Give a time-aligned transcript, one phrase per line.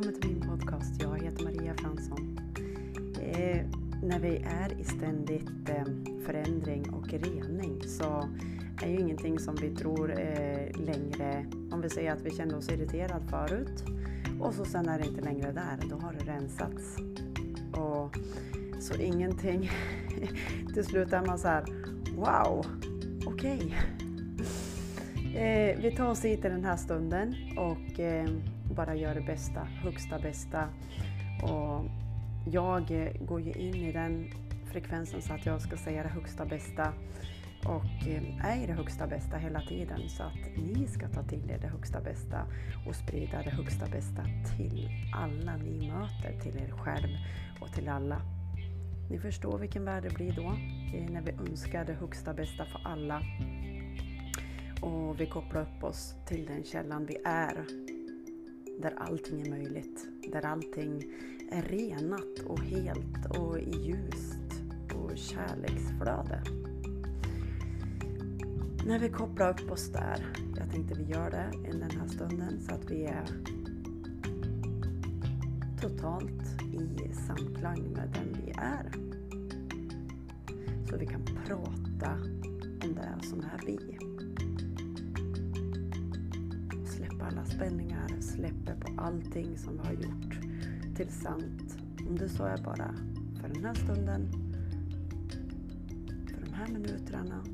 [0.00, 1.02] välkommen till min podcast.
[1.02, 2.38] Jag heter Maria Fransson.
[3.20, 3.66] Eh,
[4.02, 5.84] när vi är i ständigt eh,
[6.26, 8.28] förändring och rening så
[8.82, 12.68] är ju ingenting som vi tror eh, längre, om vi säger att vi kände oss
[12.68, 13.84] irriterad förut
[14.40, 16.96] och så sen är det inte längre där, då har det rensats.
[17.72, 18.18] Och,
[18.80, 19.70] så ingenting,
[20.74, 21.64] till slut är man så här,
[22.16, 22.66] wow,
[23.26, 23.56] okej.
[23.56, 23.72] Okay.
[25.34, 28.28] Eh, vi tar oss hit i den här stunden och eh,
[28.74, 30.68] bara gör det bästa, högsta bästa.
[31.42, 31.84] Och
[32.52, 34.32] jag går ju in i den
[34.72, 36.92] frekvensen så att jag ska säga det högsta bästa
[37.64, 41.50] och eh, är i det högsta bästa hela tiden så att ni ska ta till
[41.50, 42.46] er det högsta bästa
[42.86, 44.24] och sprida det högsta bästa
[44.56, 47.08] till alla ni möter, till er själv
[47.60, 48.22] och till alla.
[49.10, 50.52] Ni förstår vilken värld det blir då,
[50.92, 53.22] Det är när vi önskar det högsta bästa för alla
[54.80, 57.64] och vi kopplar upp oss till den källan vi är.
[58.82, 60.06] Där allting är möjligt.
[60.32, 61.04] Där allting
[61.50, 64.62] är renat och helt och i ljust
[64.94, 66.42] och kärleksflöde.
[68.86, 72.60] När vi kopplar upp oss där, jag tänkte vi gör det i den här stunden
[72.60, 73.26] så att vi är
[75.80, 78.92] totalt i samklang med den vi är.
[80.90, 82.12] Så vi kan prata
[82.84, 84.09] om det som är vi.
[87.30, 90.38] Alla spänningar, släpper på allting som vi har gjort
[90.96, 91.76] till sant.
[92.08, 92.94] Om det så är bara
[93.40, 94.28] för den här stunden,
[96.28, 97.44] för de här minuterna,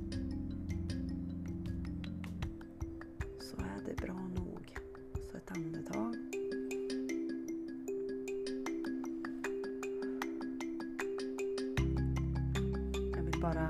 [3.40, 4.78] så är det bra nog.
[5.30, 6.16] Så ett andetag.
[13.16, 13.68] Jag vill bara,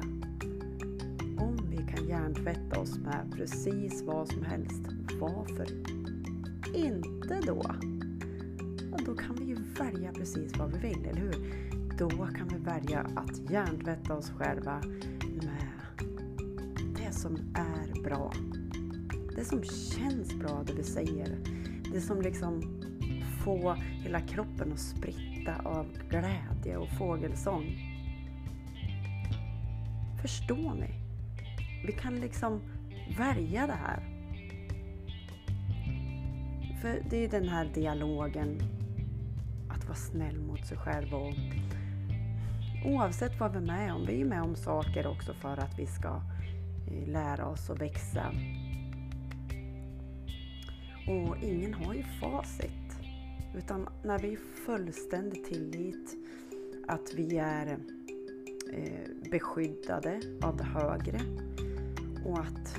[1.39, 4.83] om vi kan hjärntvätta oss med precis vad som helst,
[5.21, 5.96] varför
[6.75, 7.65] inte då,
[8.93, 11.67] och då kan vi ju välja precis vad vi vill, eller hur?
[11.99, 14.83] Då kan vi välja att hjärntvätta oss själva
[15.43, 15.67] med
[16.97, 18.33] det som är bra.
[19.37, 21.39] Det som känns bra, det vi säger.
[21.93, 22.83] Det som liksom
[23.45, 27.65] får hela kroppen att spritta av glädje och fågelsång.
[30.23, 30.91] Förstår ni?
[31.87, 32.61] Vi kan liksom
[33.19, 34.16] välja det här.
[36.87, 38.63] För det är den här dialogen,
[39.69, 41.33] att vara snäll mot sig själv och
[42.85, 45.87] oavsett vad vi är med om, vi är med om saker också för att vi
[45.87, 46.09] ska
[46.89, 48.33] eh, lära oss och växa.
[51.09, 52.99] Och ingen har ju facit.
[53.57, 56.15] Utan när vi är fullständig tillit
[56.89, 57.79] att vi är
[58.73, 61.21] eh, beskyddade av det högre
[62.25, 62.79] och att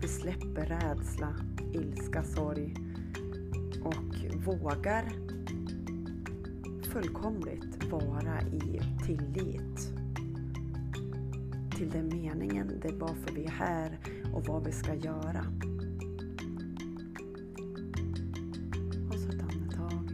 [0.00, 1.34] vi släpper rädsla
[1.72, 2.74] ilska, sorg
[3.82, 5.12] och vågar
[6.82, 9.98] fullkomligt vara i tillit
[11.78, 13.98] till den meningen, det är varför vi är här
[14.34, 15.44] och vad vi ska göra.
[19.10, 20.10] Och så ett andetag.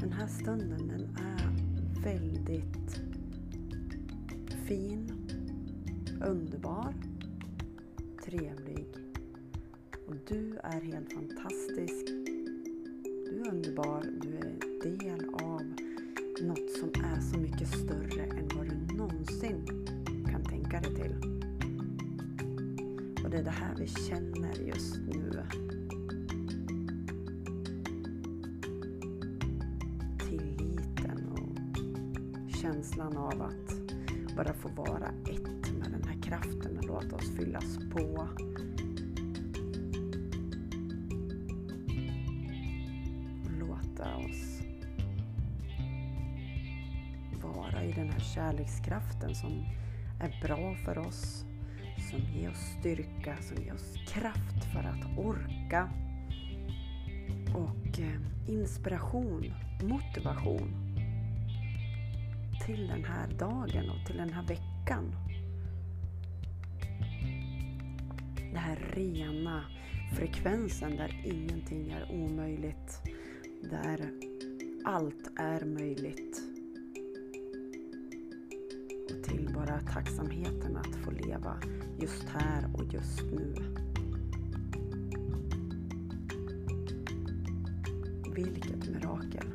[0.00, 1.50] Den här stunden den är
[2.02, 3.00] väldigt
[4.66, 5.13] fin
[6.26, 6.94] underbar,
[8.24, 8.86] trevlig
[10.06, 12.06] och du är helt fantastisk.
[13.04, 15.62] Du är underbar, du är del av
[16.42, 19.86] något som är så mycket större än vad du någonsin
[20.30, 21.16] kan tänka dig till.
[23.24, 25.42] Och det är det här vi känner just nu.
[30.28, 33.74] Tilliten och känslan av att
[34.36, 35.53] bara få vara ett
[36.24, 38.28] kraften och låta oss fyllas på.
[43.58, 44.60] Låta oss
[47.42, 49.64] vara i den här kärlekskraften som
[50.20, 51.44] är bra för oss,
[52.10, 55.90] som ger oss styrka, som ger oss kraft för att orka
[57.54, 60.84] och eh, inspiration, motivation
[62.66, 65.14] till den här dagen och till den här veckan.
[68.54, 69.64] Den här rena
[70.16, 73.02] frekvensen där ingenting är omöjligt.
[73.70, 74.10] Där
[74.84, 76.42] allt är möjligt.
[79.10, 81.56] Och till bara tacksamheten att få leva
[82.00, 83.54] just här och just nu.
[88.34, 89.46] Vilket mirakel.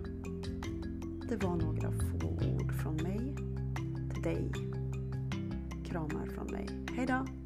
[1.29, 3.35] Det var några få ord från mig
[4.13, 4.51] till dig.
[5.85, 6.67] Kramar från mig.
[6.95, 7.38] Hejdå!